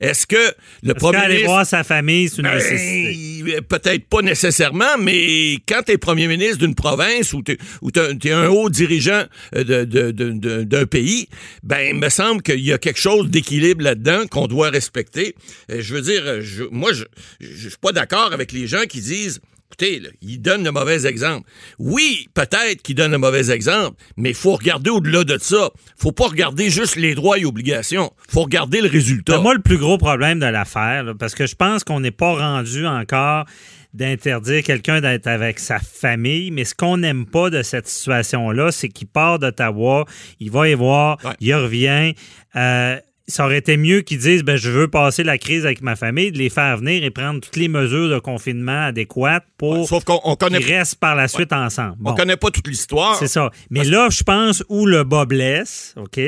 est-ce 0.00 0.26
que 0.26 0.36
le 0.82 0.94
premier 0.94 1.18
ministre 1.28 1.46
voir 1.46 1.66
sa 1.66 1.84
famille, 1.84 2.28
c'est 2.28 2.38
une 2.38 2.42
Ben, 2.44 2.54
nécessité? 2.54 3.60
Peut-être 3.68 4.06
pas 4.08 4.22
nécessairement, 4.22 4.98
mais 4.98 5.56
quand 5.68 5.82
tu 5.86 5.92
es 5.92 5.98
premier 5.98 6.26
ministre 6.26 6.58
d'une 6.58 6.74
province 6.74 7.32
ou 7.32 7.42
tu 7.42 7.52
es, 7.52 8.32
un 8.32 8.48
haut 8.48 8.68
dirigeant 8.70 9.24
euh, 9.54 9.64
de- 9.64 9.84
de- 9.84 10.10
de- 10.10 10.30
de- 10.32 10.62
d'un 10.64 10.86
pays, 10.86 11.28
ben 11.62 11.80
il 11.80 11.94
me 11.94 12.08
semble 12.08 12.42
qu'il 12.42 12.60
y 12.60 12.72
a 12.72 12.78
quelque 12.78 13.00
chose 13.00 13.28
d'équilibre 13.30 13.82
là-dedans 13.84 14.26
qu'on 14.30 14.46
doit 14.46 14.70
respecter. 14.70 15.34
Euh, 15.70 15.80
Je 15.80 15.94
veux 15.94 16.00
dire, 16.02 16.40
je- 16.40 16.64
moi, 16.70 16.92
je 16.92 17.04
je 17.40 17.68
suis 17.68 17.78
pas 17.80 17.92
d'accord 17.92 18.32
avec 18.32 18.52
les 18.52 18.66
gens 18.66 18.84
qui 18.88 19.00
disent 19.00 19.40
Écoutez, 19.70 19.98
là, 19.98 20.08
il 20.22 20.40
donne 20.40 20.62
le 20.62 20.70
mauvais 20.70 21.04
exemple. 21.06 21.48
Oui, 21.80 22.28
peut-être 22.34 22.80
qu'il 22.82 22.94
donne 22.94 23.10
le 23.10 23.18
mauvais 23.18 23.50
exemple, 23.50 23.96
mais 24.16 24.30
il 24.30 24.34
faut 24.36 24.52
regarder 24.54 24.90
au-delà 24.90 25.24
de 25.24 25.36
ça. 25.40 25.70
faut 25.96 26.12
pas 26.12 26.28
regarder 26.28 26.70
juste 26.70 26.94
les 26.96 27.14
droits 27.16 27.38
et 27.38 27.44
obligations. 27.44 28.12
faut 28.28 28.42
regarder 28.42 28.80
le 28.80 28.88
résultat. 28.88 29.36
Ben, 29.36 29.42
moi, 29.42 29.54
le 29.54 29.62
plus 29.62 29.78
gros 29.78 29.98
problème 29.98 30.38
de 30.38 30.46
l'affaire, 30.46 31.14
parce 31.18 31.34
que 31.34 31.46
je 31.46 31.56
pense 31.56 31.82
qu'on 31.82 31.98
n'est 32.00 32.12
pas 32.12 32.34
rendu 32.36 32.86
encore 32.86 33.46
d'interdire 33.94 34.62
quelqu'un 34.62 35.00
d'être 35.00 35.26
avec 35.28 35.58
sa 35.60 35.78
famille, 35.78 36.50
mais 36.50 36.64
ce 36.64 36.74
qu'on 36.74 36.96
n'aime 36.98 37.26
pas 37.26 37.50
de 37.50 37.62
cette 37.62 37.86
situation-là, 37.88 38.70
c'est 38.72 38.88
qu'il 38.88 39.06
part 39.08 39.38
d'Ottawa, 39.38 40.04
il 40.40 40.50
va 40.50 40.68
y 40.68 40.74
voir, 40.74 41.18
Ouais. 41.24 41.32
il 41.40 41.54
revient. 41.54 42.12
Euh, 42.56 42.96
ça 43.26 43.46
aurait 43.46 43.56
été 43.58 43.76
mieux 43.78 44.02
qu'ils 44.02 44.18
disent 44.18 44.42
ben, 44.44 44.56
je 44.56 44.68
veux 44.70 44.86
passer 44.88 45.22
la 45.24 45.38
crise 45.38 45.64
avec 45.64 45.80
ma 45.80 45.96
famille, 45.96 46.30
de 46.30 46.36
les 46.38 46.50
faire 46.50 46.76
venir 46.76 47.02
et 47.04 47.10
prendre 47.10 47.40
toutes 47.40 47.56
les 47.56 47.68
mesures 47.68 48.10
de 48.10 48.18
confinement 48.18 48.84
adéquates 48.86 49.46
pour 49.56 49.88
Sauf 49.88 50.04
qu'on 50.04 50.20
on 50.24 50.36
connaît, 50.36 50.58
qu'ils 50.58 50.74
restent 50.74 50.96
par 50.96 51.14
la 51.16 51.26
suite 51.28 51.52
ensemble. 51.52 51.96
on 52.04 52.10
Bon. 52.10 52.14
connaît 52.14 52.36
pas 52.36 52.50
toute 52.50 52.68
l'histoire. 52.68 53.16
C'est 53.18 53.26
ça. 53.28 53.50
Mais 53.70 53.84
là, 53.84 54.08
je 54.10 54.22
pense 54.22 54.62
où 54.68 54.84
le 54.84 55.04
bas 55.04 55.24
blesse, 55.24 55.94
OK, 55.96 56.20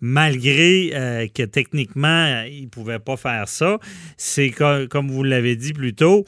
malgré 0.00 0.90
euh, 0.94 1.26
que 1.34 1.42
techniquement, 1.42 2.08
euh, 2.26 2.48
il 2.48 2.64
ne 2.64 2.68
pouvait 2.68 2.98
pas 2.98 3.16
faire 3.16 3.46
ça, 3.48 3.78
c'est 4.16 4.50
co- 4.50 4.86
comme 4.88 5.10
vous 5.10 5.22
l'avez 5.24 5.54
dit 5.56 5.72
plus 5.72 5.94
tôt, 5.94 6.24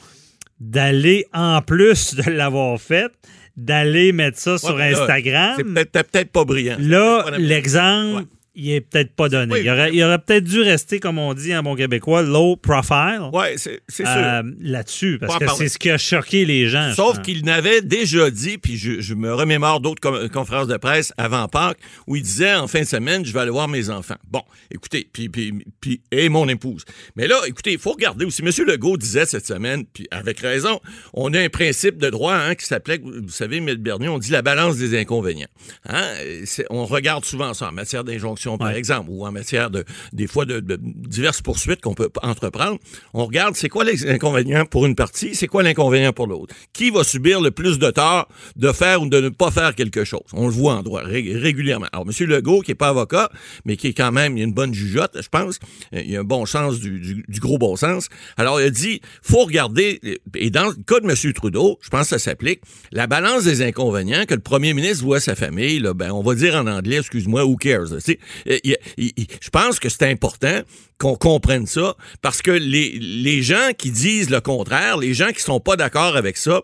d'aller, 0.59 1.25
en 1.33 1.61
plus 1.61 2.13
de 2.15 2.29
l'avoir 2.29 2.79
fait, 2.79 3.11
d'aller 3.57 4.11
mettre 4.11 4.37
ça 4.37 4.57
sur 4.59 4.75
Ouais, 4.75 4.93
Instagram. 4.93 5.55
C'est 5.57 5.91
peut-être 5.91 6.31
pas 6.31 6.45
brillant. 6.45 6.77
Là, 6.79 7.25
l'exemple. 7.37 8.25
Il 8.53 8.71
est 8.71 8.81
peut-être 8.81 9.13
pas 9.15 9.29
donné. 9.29 9.53
Oui. 9.53 9.61
Il 9.63 9.69
aurait, 9.69 10.03
aurait 10.03 10.19
peut-être 10.19 10.43
dû 10.43 10.61
rester, 10.61 10.99
comme 10.99 11.17
on 11.17 11.33
dit 11.33 11.55
en 11.55 11.63
bon 11.63 11.75
québécois, 11.75 12.21
low 12.21 12.55
profile 12.57 13.21
Ouais, 13.31 13.55
c'est 13.57 13.81
c'est 13.87 14.03
sûr. 14.05 14.13
euh, 14.15 14.43
là-dessus, 14.59 15.17
parce 15.19 15.39
Pas 15.39 15.45
que 15.45 15.51
c'est 15.53 15.69
ce 15.69 15.77
qui 15.79 15.89
a 15.89 15.97
choqué 15.97 16.45
les 16.45 16.67
gens. 16.67 16.93
Sauf 16.93 17.21
qu'il 17.21 17.45
n'avait 17.45 17.81
déjà 17.81 18.29
dit, 18.29 18.57
puis 18.57 18.77
je, 18.77 18.99
je 18.99 19.13
me 19.13 19.33
remémore 19.33 19.79
d'autres 19.79 20.27
conférences 20.27 20.67
de 20.67 20.77
presse 20.77 21.13
avant 21.17 21.47
Pâques, 21.47 21.77
où 22.07 22.15
il 22.15 22.23
disait 22.23 22.53
en 22.55 22.67
fin 22.67 22.79
de 22.81 22.85
semaine, 22.85 23.25
je 23.25 23.31
vais 23.31 23.39
aller 23.39 23.51
voir 23.51 23.67
mes 23.67 23.89
enfants. 23.89 24.17
Bon, 24.29 24.41
écoutez, 24.69 25.07
puis, 25.11 25.29
puis, 25.29 25.53
puis 25.79 26.01
et 26.11 26.27
mon 26.29 26.47
épouse. 26.49 26.83
Mais 27.15 27.27
là, 27.27 27.37
écoutez, 27.47 27.73
il 27.73 27.79
faut 27.79 27.91
regarder 27.93 28.25
aussi. 28.25 28.41
M. 28.41 28.49
Legault 28.67 28.97
disait 28.97 29.25
cette 29.25 29.45
semaine, 29.47 29.85
puis 29.85 30.07
avec 30.11 30.39
raison, 30.39 30.79
on 31.13 31.33
a 31.33 31.39
un 31.39 31.49
principe 31.49 31.97
de 31.97 32.09
droit 32.09 32.33
hein, 32.35 32.55
qui 32.55 32.65
s'appelait, 32.65 32.99
vous 33.03 33.29
savez, 33.29 33.57
M. 33.57 33.73
Bernier, 33.75 34.09
on 34.09 34.19
dit 34.19 34.31
la 34.31 34.41
balance 34.41 34.77
des 34.77 34.99
inconvénients. 34.99 35.47
Hein? 35.87 36.05
C'est- 36.45 36.65
On 36.69 36.85
regarde 36.85 37.23
souvent 37.25 37.53
ça 37.53 37.69
en 37.69 37.71
matière 37.71 38.03
d'injonction, 38.03 38.40
par 38.57 38.67
Ouais. 38.69 38.77
exemple, 38.77 39.09
ou 39.09 39.25
en 39.25 39.31
matière 39.31 39.69
de 39.69 39.83
des 40.13 40.27
fois 40.27 40.45
de, 40.45 40.59
de 40.59 40.77
diverses 40.81 41.41
poursuites 41.41 41.81
qu'on 41.81 41.93
peut 41.93 42.09
entreprendre. 42.21 42.77
On 43.13 43.25
regarde 43.25 43.55
c'est 43.55 43.69
quoi 43.69 43.83
les 43.83 44.09
inconvénients 44.09 44.65
pour 44.65 44.85
une 44.85 44.95
partie, 44.95 45.35
c'est 45.35 45.47
quoi 45.47 45.63
l'inconvénient 45.63 46.13
pour 46.13 46.27
l'autre. 46.27 46.53
Qui 46.73 46.89
va 46.91 47.03
subir 47.03 47.41
le 47.41 47.51
plus 47.51 47.79
de 47.79 47.89
tort 47.91 48.27
de 48.55 48.71
faire 48.71 49.01
ou 49.01 49.07
de 49.09 49.19
ne 49.21 49.29
pas 49.29 49.51
faire 49.51 49.75
quelque 49.75 50.03
chose? 50.03 50.21
On 50.33 50.45
le 50.47 50.53
voit 50.53 50.75
en 50.75 50.83
droit 50.83 51.01
ré- 51.03 51.33
régulièrement. 51.35 51.87
Alors, 51.91 52.05
M. 52.07 52.27
Legault, 52.27 52.61
qui 52.61 52.71
est 52.71 52.75
pas 52.75 52.89
avocat, 52.89 53.29
mais 53.65 53.77
qui 53.77 53.87
est 53.87 53.93
quand 53.93 54.11
même, 54.11 54.37
il 54.37 54.41
a 54.41 54.43
une 54.45 54.53
bonne 54.53 54.73
jugeote, 54.73 55.17
je 55.21 55.29
pense, 55.29 55.59
euh, 55.93 56.01
il 56.05 56.15
a 56.15 56.19
un 56.21 56.23
bon 56.23 56.45
sens 56.45 56.79
du, 56.79 56.99
du- 56.99 57.23
du 57.27 57.39
gros 57.39 57.57
bon 57.57 57.75
sens. 57.75 58.07
Alors, 58.37 58.59
il 58.61 58.65
a 58.65 58.69
dit, 58.69 59.01
faut 59.21 59.43
regarder, 59.45 59.99
et 60.35 60.49
dans 60.49 60.67
le 60.67 60.73
cas 60.73 60.99
de 60.99 61.05
M. 61.09 61.33
Trudeau, 61.33 61.77
je 61.81 61.89
pense 61.89 62.03
que 62.03 62.07
ça 62.09 62.19
s'applique, 62.19 62.61
la 62.91 63.07
balance 63.07 63.43
des 63.43 63.61
inconvénients, 63.61 64.25
que 64.27 64.33
le 64.35 64.41
premier 64.41 64.73
ministre 64.73 65.03
voit 65.03 65.19
sa 65.19 65.35
famille, 65.35 65.79
là, 65.79 65.93
ben, 65.93 66.11
on 66.11 66.21
va 66.21 66.35
dire 66.35 66.55
en 66.55 66.67
anglais, 66.67 66.97
excuse-moi, 66.97 67.45
who 67.45 67.55
cares? 67.55 67.91
là, 67.91 67.97
tu 67.97 68.01
sais. 68.13 68.19
Il- 68.45 68.77
il- 68.97 69.11
il- 69.17 69.27
je 69.41 69.49
pense 69.49 69.79
que 69.79 69.89
c'est 69.89 70.03
important 70.09 70.61
qu'on 70.97 71.15
comprenne 71.15 71.65
ça, 71.65 71.95
parce 72.21 72.41
que 72.41 72.51
les, 72.51 72.91
les 72.99 73.41
gens 73.41 73.71
qui 73.77 73.89
disent 73.91 74.29
le 74.29 74.39
contraire, 74.41 74.97
les 74.97 75.13
gens 75.15 75.29
qui 75.31 75.41
sont 75.41 75.59
pas 75.59 75.75
d'accord 75.75 76.15
avec 76.15 76.37
ça, 76.37 76.61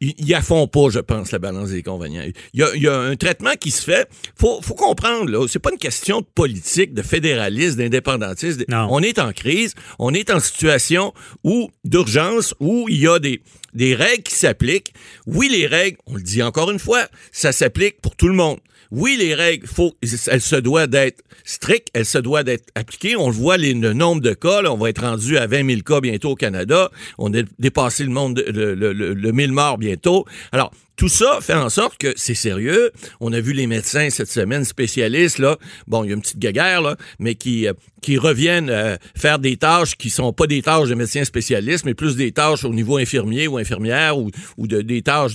ils 0.00 0.14
ils 0.18 0.34
affont 0.34 0.66
pas, 0.66 0.88
je 0.90 0.98
pense, 1.00 1.30
la 1.32 1.38
balance 1.38 1.68
des 1.70 1.78
inconvénients. 1.78 2.24
Il 2.54 2.60
y 2.60 2.62
a, 2.62 2.74
il 2.74 2.82
y 2.82 2.88
a 2.88 2.98
un 2.98 3.14
traitement 3.16 3.52
qui 3.60 3.70
se 3.70 3.82
fait. 3.82 4.08
Faut, 4.38 4.60
faut 4.62 4.74
comprendre, 4.74 5.30
là, 5.30 5.46
c'est 5.48 5.58
pas 5.58 5.70
une 5.70 5.78
question 5.78 6.20
de 6.20 6.26
politique, 6.34 6.94
de 6.94 7.02
fédéralisme, 7.02 7.76
d'indépendantisme. 7.78 8.64
On 8.90 9.00
est 9.02 9.18
en 9.18 9.32
crise, 9.32 9.74
on 9.98 10.12
est 10.14 10.30
en 10.30 10.40
situation 10.40 11.12
où 11.44 11.70
d'urgence, 11.84 12.54
où 12.60 12.86
il 12.88 12.98
y 13.00 13.06
a 13.08 13.18
des, 13.18 13.42
des 13.74 13.94
règles 13.94 14.22
qui 14.24 14.34
s'appliquent. 14.34 14.94
Oui, 15.26 15.48
les 15.50 15.66
règles, 15.66 15.98
on 16.06 16.16
le 16.16 16.22
dit 16.22 16.42
encore 16.42 16.70
une 16.70 16.78
fois, 16.78 17.06
ça 17.32 17.52
s'applique 17.52 18.00
pour 18.00 18.16
tout 18.16 18.28
le 18.28 18.34
monde. 18.34 18.58
Oui, 18.96 19.16
les 19.18 19.34
règles, 19.34 19.66
faut, 19.66 19.92
elles 20.02 20.40
se 20.40 20.54
doivent 20.54 20.86
d'être 20.88 21.20
strictes, 21.42 21.88
elles 21.94 22.06
se 22.06 22.18
doivent 22.18 22.44
d'être 22.44 22.68
appliquées. 22.76 23.16
On 23.16 23.26
le 23.26 23.34
voit, 23.34 23.56
le 23.56 23.92
nombre 23.92 24.22
de 24.22 24.32
cas, 24.34 24.62
on 24.70 24.76
va 24.76 24.88
être 24.88 25.02
rendu 25.02 25.36
à 25.36 25.48
20 25.48 25.68
000 25.68 25.80
cas 25.82 26.00
bientôt 26.00 26.30
au 26.30 26.34
Canada. 26.36 26.90
On 27.18 27.34
a 27.34 27.42
dépassé 27.58 28.04
le 28.04 28.10
monde, 28.10 28.34
de- 28.36 28.50
le, 28.52 28.74
le, 28.76 28.92
le, 28.92 29.12
le 29.14 29.32
1000 29.32 29.50
morts 29.50 29.78
bientôt. 29.78 30.24
Alors, 30.52 30.70
tout 30.94 31.08
ça 31.08 31.40
fait 31.40 31.54
en 31.54 31.70
sorte 31.70 31.98
que 31.98 32.12
c'est 32.14 32.36
sérieux. 32.36 32.92
On 33.18 33.32
a 33.32 33.40
vu 33.40 33.52
les 33.52 33.66
médecins 33.66 34.10
cette 34.10 34.30
semaine 34.30 34.64
spécialistes. 34.64 35.42
Bon, 35.88 36.04
il 36.04 36.08
y 36.08 36.10
a 36.12 36.14
une 36.14 36.22
petite 36.22 36.38
guéguerre 36.38 36.80
là, 36.80 36.96
mais 37.18 37.34
qui 37.34 37.66
euh, 37.66 37.72
reviennent 38.20 38.70
euh, 38.70 38.96
faire 39.16 39.40
des 39.40 39.56
tâches 39.56 39.96
qui 39.96 40.08
sont 40.08 40.32
pas 40.32 40.46
des 40.46 40.62
tâches 40.62 40.88
de 40.88 40.94
médecins 40.94 41.24
spécialistes, 41.24 41.84
mais 41.84 41.94
plus 41.94 42.14
des 42.14 42.30
tâches 42.30 42.64
au 42.64 42.72
niveau 42.72 42.96
infirmier 42.98 43.48
ou 43.48 43.58
infirmière 43.58 44.16
ou, 44.18 44.30
de, 44.58 44.82
des 44.82 45.02
tâches 45.02 45.32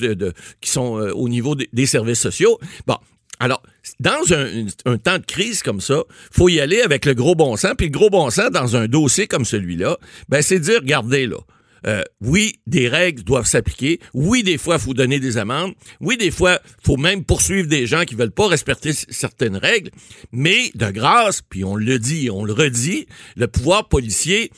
qui 0.62 0.70
sont 0.70 0.98
euh, 0.98 1.12
au 1.12 1.28
niveau 1.28 1.56
des 1.56 1.86
services 1.86 2.22
sociaux. 2.22 2.58
Bon, 2.88 2.96
alors, 3.40 3.64
dans 4.02 4.34
un, 4.34 4.98
temps 4.98 5.18
de 5.18 5.26
crise 5.26 5.64
comme 5.64 5.80
ça, 5.80 6.04
faut 6.32 6.50
y 6.50 6.60
aller 6.60 6.82
avec 6.82 7.06
le 7.06 7.14
gros 7.14 7.36
bon 7.36 7.56
sens. 7.56 7.74
Puis 7.78 7.88
le 7.88 7.92
gros 7.92 8.10
bon 8.10 8.30
sens 8.30 8.52
dans 8.52 8.76
un 8.76 8.88
dossier 8.88 9.28
comme 9.28 9.46
celui-là, 9.46 9.98
ben 10.28 10.42
c'est 10.42 10.60
dire, 10.60 10.82
regardez 10.82 11.26
là, 11.26 11.38
euh, 11.88 12.04
oui, 12.20 12.60
des 12.68 12.90
règles 12.90 13.24
doivent 13.24 13.46
s'appliquer. 13.46 14.02
Oui, 14.14 14.44
des 14.44 14.58
fois, 14.58 14.76
il 14.76 14.82
faut 14.82 14.94
donner 14.94 15.22
des 15.22 15.38
amendes. 15.38 15.74
Oui, 16.02 16.18
des 16.18 16.32
fois, 16.32 16.60
il 16.82 16.86
faut 16.86 16.98
même 16.98 17.24
poursuivre 17.24 17.70
des 17.70 17.88
gens 17.88 18.04
qui 18.04 18.16
veulent 18.16 18.32
pas 18.32 18.48
respecter 18.48 18.92
certaines 18.92 19.56
règles. 19.56 19.92
Mais 20.34 20.72
de 20.76 20.92
grâce, 20.92 21.42
puis 21.42 21.64
on 21.64 21.76
le 21.76 21.98
dit, 22.00 22.30
on 22.30 22.44
le 22.44 22.52
redit, 22.52 23.08
le 23.38 23.48
pouvoir 23.48 23.88
policier, 23.88 24.52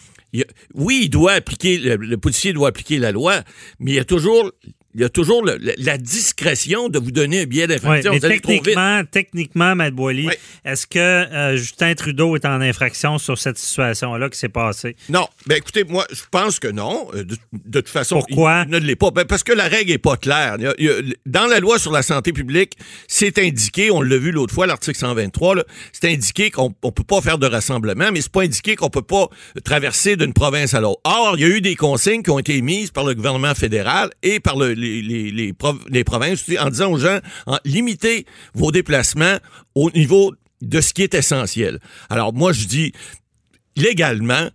oui, 0.74 1.02
il 1.04 1.10
doit 1.10 1.34
appliquer, 1.34 1.78
le 1.78 2.18
policier 2.18 2.54
doit 2.54 2.70
appliquer 2.70 2.98
la 2.98 3.12
loi, 3.12 3.44
mais 3.80 3.92
il 3.92 3.96
y 3.96 4.00
a 4.00 4.06
toujours, 4.06 4.52
il 4.96 5.02
y 5.02 5.04
a 5.04 5.10
toujours 5.10 5.44
le- 5.46 5.58
le- 5.58 5.74
la 5.78 5.98
discrétion 5.98 6.90
de 6.90 7.00
vous 7.00 7.12
donner 7.12 7.42
un 7.42 7.46
billet 7.46 7.68
d'infraction. 7.68 8.18
techniquement, 8.20 9.02
techniquement, 9.10 9.76
Matt 9.76 9.94
Boily, 9.94 10.28
Oui. 10.28 10.34
est-ce 10.66 10.86
que 10.88 11.00
euh, 11.00 11.56
Justin 11.58 11.94
Trudeau 11.96 12.36
est 12.36 12.46
en 12.46 12.62
infraction 12.62 13.18
sur 13.18 13.38
cette 13.38 13.58
situation-là 13.58 14.30
qui 14.30 14.38
s'est 14.38 14.50
passée? 14.50 14.96
Non. 15.10 15.28
Ben 15.48 15.56
écoutez, 15.58 15.84
moi, 15.84 16.06
je 16.12 16.22
pense 16.30 16.60
que 16.60 16.68
non. 16.68 17.08
Euh, 17.16 17.24
De, 17.24 17.36
de 17.54 17.80
toute 17.82 17.90
façon, 17.90 18.18
Pourquoi? 18.28 18.64
il 18.68 18.72
ne 18.72 18.80
l'est 18.80 18.96
pas. 18.96 19.12
Ben, 19.12 19.26
parce 19.26 19.44
que 19.44 19.54
la 19.54 19.68
règle 19.68 19.92
est 19.92 19.98
pas 19.98 20.18
claire. 20.18 20.56
Il 20.60 20.64
y 20.64 20.68
a- 20.68 20.74
il 20.78 20.86
y 20.86 20.90
a- 20.90 21.02
dans 21.26 21.46
la 21.48 21.60
loi 21.60 21.78
sur 21.80 21.92
la 21.92 22.02
santé 22.02 22.34
publique, 22.34 22.74
c'est 23.08 23.38
indiqué, 23.40 23.92
on 23.92 24.02
l'a 24.02 24.18
vu 24.18 24.32
l'autre 24.32 24.54
fois, 24.54 24.68
l'article 24.68 24.98
123, 24.98 25.56
là, 25.56 25.64
c'est 25.92 26.12
indiqué 26.12 26.50
qu'on 26.52 26.74
on 26.84 26.92
peut 26.92 27.04
pas 27.04 27.22
faire 27.22 27.38
de 27.38 27.48
rassemblement, 27.48 28.10
mais 28.12 28.22
c'est 28.22 28.32
pas 28.32 28.42
indiqué 28.42 28.76
qu'on 28.76 28.90
peut 28.90 29.02
pas 29.02 29.28
traverser 29.64 30.16
d'une 30.16 30.34
province 30.34 30.74
à 30.74 30.82
l'autre. 30.82 31.00
Or, 31.04 31.36
il 31.38 31.42
y 31.42 31.46
a 31.46 31.48
eu 31.48 31.62
des 31.62 31.76
consignes 31.76 32.24
qui 32.24 32.30
ont 32.32 32.40
été 32.40 32.56
émises 32.56 32.92
par 32.92 33.04
le 33.04 33.14
gouvernement 33.14 33.54
fédéral 33.56 34.10
et 34.24 34.40
par 34.40 34.58
le- 34.58 34.74
les, 34.82 35.02
les, 35.02 35.32
les, 35.32 35.54
prov- 35.54 35.86
les 35.90 36.04
provinces 36.04 36.44
en 36.60 36.70
disant 36.70 36.92
aux 36.92 36.98
gens, 36.98 37.20
en, 37.46 37.58
limitez 37.64 38.26
vos 38.54 38.72
déplacements 38.72 39.38
au 39.76 39.90
niveau 39.92 40.34
de 40.62 40.82
ce 40.82 40.94
qui 40.94 41.04
est 41.04 41.14
essentiel. 41.14 41.80
Alors, 42.10 42.34
moi, 42.34 42.52
je 42.54 42.66
dis, 42.68 42.92
légalement, 43.76 44.50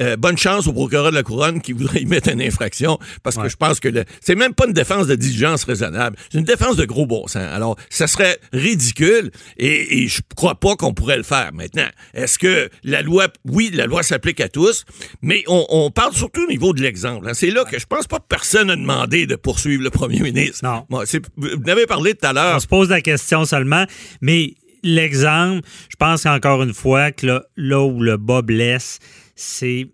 euh, 0.00 0.16
bonne 0.16 0.38
chance 0.38 0.66
au 0.66 0.72
procureur 0.72 1.10
de 1.10 1.16
la 1.16 1.22
couronne 1.22 1.60
qui 1.60 1.72
voudrait 1.72 2.00
y 2.02 2.06
mettre 2.06 2.30
une 2.30 2.40
infraction 2.42 2.98
parce 3.22 3.36
que 3.36 3.48
je 3.48 3.56
pense 3.56 3.78
que 3.80 3.88
le- 3.88 4.04
c'est 4.20 4.34
même 4.34 4.54
pas 4.54 4.66
une 4.66 4.72
défense 4.72 5.06
de 5.06 5.14
diligence 5.14 5.64
raisonnable, 5.64 6.16
c'est 6.30 6.38
une 6.38 6.44
défense 6.44 6.76
de 6.76 6.84
gros 6.84 7.06
bon 7.06 7.26
sens. 7.26 7.36
Alors, 7.52 7.76
ça 7.90 8.06
serait 8.06 8.38
ridicule 8.52 9.30
et, 9.58 10.02
et 10.02 10.08
je 10.08 10.20
crois 10.36 10.54
pas 10.58 10.76
qu'on 10.76 10.94
pourrait 10.94 11.16
le 11.18 11.22
faire. 11.22 11.50
Maintenant, 11.52 11.88
est-ce 12.14 12.38
que 12.38 12.68
la 12.84 13.02
loi, 13.02 13.28
oui, 13.44 13.70
la 13.72 13.86
loi 13.86 14.02
s'applique 14.02 14.40
à 14.40 14.48
tous, 14.48 14.84
mais 15.20 15.44
on, 15.48 15.66
on 15.68 15.90
parle 15.90 16.14
surtout 16.14 16.44
au 16.44 16.48
niveau 16.50 16.72
de 16.72 16.82
l'exemple. 16.82 17.28
hein. 17.28 17.34
C'est 17.34 17.50
là 17.50 17.64
que 17.64 17.78
je 17.78 17.86
pense 17.86 18.06
pas 18.06 18.18
que 18.18 18.26
personne 18.28 18.70
a 18.70 18.76
demandé 18.76 19.26
de 19.26 19.36
poursuivre 19.36 19.82
le 19.82 19.90
premier 19.90 20.20
ministre. 20.20 20.60
Non. 20.64 20.86
C'est- 21.04 21.22
vous 21.36 21.48
en 21.64 21.68
avez 21.68 21.86
parlé 21.86 22.14
tout 22.14 22.26
à 22.26 22.32
l'heure. 22.32 22.56
On 22.56 22.60
se 22.60 22.66
pose 22.66 22.88
la 22.88 23.00
question 23.00 23.44
seulement, 23.44 23.84
mais 24.20 24.54
l'exemple, 24.82 25.66
je 25.88 25.96
pense 25.96 26.26
encore 26.26 26.62
une 26.62 26.74
fois 26.74 27.12
que 27.12 27.42
là, 27.56 27.82
où 27.82 28.02
le 28.02 28.16
bas 28.16 28.42
blesse, 28.42 28.98
c'est. 29.34 29.90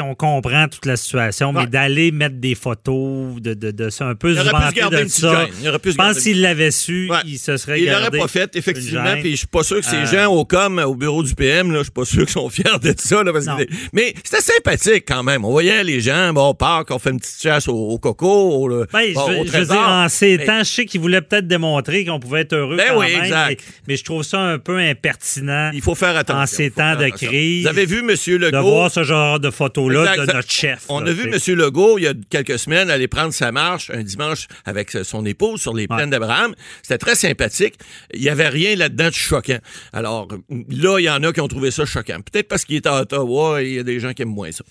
On 0.00 0.14
comprend 0.14 0.68
toute 0.68 0.86
la 0.86 0.96
situation, 0.96 1.52
mais 1.52 1.66
d'aller 1.66 2.10
mettre 2.12 2.36
des 2.36 2.54
photos 2.54 3.40
de, 3.40 3.54
de, 3.54 3.70
de 3.70 3.90
ça, 3.90 4.06
un 4.06 4.14
peu 4.14 4.30
Il 4.32 4.38
se 4.38 4.42
vanter 4.50 5.04
de 5.04 5.08
ça. 5.08 5.46
Il 5.62 5.70
Je 5.92 5.96
pense 5.96 6.18
s'il 6.18 6.40
l'avait 6.40 6.70
su, 6.70 7.08
Ouais. 7.10 7.18
il 7.26 7.38
se 7.38 7.56
serait 7.56 7.80
Il 7.80 7.86
l'aurait 7.86 8.02
gardé 8.02 8.18
pas 8.18 8.28
fait, 8.28 8.54
effectivement. 8.56 9.14
Puis 9.20 9.32
je 9.32 9.36
suis 9.36 9.46
pas 9.46 9.62
sûr 9.62 9.76
que 9.80 9.84
ces 9.86 9.96
Euh, 9.96 10.06
gens 10.06 10.32
au 10.32 10.44
com, 10.44 10.78
au 10.84 10.94
bureau 10.94 11.22
du 11.22 11.34
PM, 11.34 11.72
je 11.76 11.82
suis 11.82 11.90
pas 11.92 12.04
sûr 12.04 12.22
qu'ils 12.24 12.32
sont 12.32 12.48
fiers 12.48 12.64
de 12.82 12.94
ça. 12.96 13.22
Là, 13.22 13.32
parce 13.32 13.44
que 13.46 13.50
Non. 13.50 13.56
c'est- 13.58 13.68
mais 13.92 14.14
c'était 14.24 14.42
sympathique 14.42 15.04
quand 15.06 15.22
même. 15.22 15.44
On 15.44 15.50
voyait 15.50 15.82
les 15.84 16.00
gens, 16.00 16.32
bon, 16.32 16.48
on 16.50 16.54
part, 16.54 16.84
qu'on 16.84 16.98
fait 16.98 17.10
une 17.10 17.20
petite 17.20 17.42
chasse 17.42 17.68
au, 17.68 17.74
au 17.74 17.98
coco, 17.98 18.26
au, 18.28 18.68
Ben, 18.68 19.12
bon, 19.14 19.26
je, 19.28 19.38
au 19.40 19.46
je 19.46 19.50
veux 19.58 19.66
dire, 19.66 19.76
en 19.88 20.08
ces 20.08 20.36
Mais- 20.38 20.44
temps, 20.46 20.58
je 20.60 20.64
sais 20.70 20.84
qu'il 20.86 21.00
voulait 21.00 21.20
peut-être 21.20 21.46
démontrer 21.46 22.04
qu'on 22.04 22.20
pouvait 22.20 22.40
être 22.42 22.54
heureux 22.54 22.76
Ben 22.76 22.86
quand 22.90 23.00
oui, 23.00 23.12
même, 23.12 23.24
exact. 23.24 23.48
Mais, 23.50 23.56
mais 23.88 23.96
je 23.96 24.04
trouve 24.04 24.22
ça 24.22 24.38
un 24.40 24.58
peu 24.58 24.78
impertinent 24.78 25.70
Il 25.74 25.80
faut 25.82 25.94
faire 25.94 26.16
attention. 26.16 26.42
en 26.42 26.46
ces 26.46 26.64
Il 26.66 26.70
temps 26.72 26.96
de 26.96 27.08
crise 27.08 27.62
Vous 27.62 27.68
avez 27.68 27.86
vu 27.86 27.98
M. 27.98 28.06
de 28.08 28.36
Legault? 28.36 28.62
voir 28.62 28.90
ce 28.90 29.02
genre 29.02 29.38
de 29.40 29.50
photos-là 29.50 29.81
Exact. 29.90 30.20
de 30.20 30.32
notre 30.32 30.50
chef. 30.50 30.84
On 30.88 31.00
là, 31.00 31.10
a 31.10 31.12
vu. 31.12 31.30
M. 31.32 31.56
Legault, 31.56 31.98
il 31.98 32.04
y 32.04 32.06
a 32.06 32.14
quelques 32.30 32.58
semaines, 32.58 32.90
aller 32.90 33.08
prendre 33.08 33.32
sa 33.32 33.52
marche 33.52 33.90
un 33.90 34.02
dimanche 34.02 34.48
avec 34.64 34.90
son 34.90 35.24
épouse 35.26 35.60
sur 35.60 35.74
les 35.74 35.86
plaines 35.88 36.10
d'Abraham. 36.10 36.54
C'était 36.82 36.98
très 36.98 37.14
sympathique. 37.14 37.74
Il 38.14 38.20
n'y 38.20 38.28
avait 38.28 38.48
rien 38.48 38.76
là-dedans 38.76 39.08
de 39.08 39.14
choquant. 39.14 39.58
Alors, 39.92 40.28
là, 40.50 40.98
il 40.98 41.04
y 41.04 41.10
en 41.10 41.22
a 41.22 41.32
qui 41.32 41.40
ont 41.40 41.48
trouvé 41.48 41.70
ça 41.70 41.84
choquant. 41.84 42.20
Peut-être 42.20 42.48
parce 42.48 42.64
qu'il 42.64 42.76
est 42.76 42.86
à 42.86 43.00
Ottawa 43.00 43.62
et 43.62 43.68
il 43.68 43.74
y 43.74 43.78
a 43.78 43.82
des 43.82 44.00
gens 44.00 44.12
qui 44.12 44.22
aiment 44.22 44.34
moins 44.34 44.52
ça. 44.52 44.64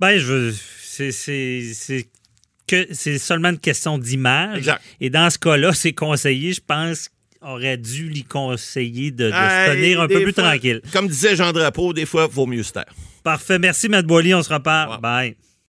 Ben, 0.00 0.18
je 0.18 0.26
veux. 0.26 0.54
C'est. 0.82 2.08
que 2.66 2.94
seulement 3.18 3.50
une 3.50 3.58
question 3.58 3.98
d'image. 3.98 4.70
Et 5.00 5.10
dans 5.10 5.30
ce 5.30 5.38
cas-là, 5.38 5.72
ses 5.72 5.92
conseillers, 5.92 6.52
je 6.52 6.60
pense, 6.66 7.08
auraient 7.40 7.76
dû 7.76 8.08
lui 8.08 8.24
conseiller 8.24 9.10
de, 9.10 9.26
de 9.26 9.32
se 9.32 9.72
tenir 9.74 10.00
un 10.00 10.08
peu 10.08 10.22
plus 10.22 10.32
fois, 10.32 10.44
tranquille. 10.44 10.80
Comme 10.92 11.08
disait 11.08 11.36
Jean 11.36 11.52
Drapeau, 11.52 11.92
des 11.92 12.06
fois, 12.06 12.28
il 12.30 12.34
vaut 12.34 12.46
mieux 12.46 12.62
se 12.62 12.72
taire. 12.72 12.92
Parfait. 13.22 13.58
Merci, 13.58 13.88
Matt 13.88 14.06
Boily. 14.06 14.34
On 14.34 14.42
se. 14.42 14.52
Ouais. 14.52 14.98
Bye. 15.00 15.36